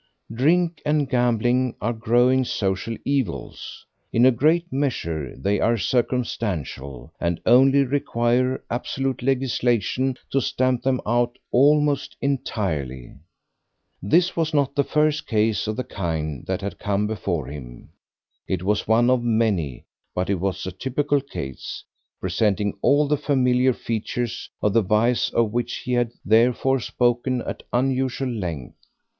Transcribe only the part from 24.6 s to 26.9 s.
of the vice of which he had therefore